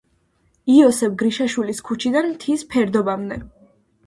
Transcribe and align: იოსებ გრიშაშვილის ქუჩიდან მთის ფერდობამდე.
იოსებ 0.75 1.19
გრიშაშვილის 1.19 1.83
ქუჩიდან 1.91 2.31
მთის 2.31 2.65
ფერდობამდე. 2.73 3.41